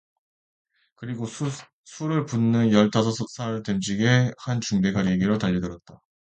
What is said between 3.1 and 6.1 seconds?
살 됨직한 중대가리에게로 달려들었다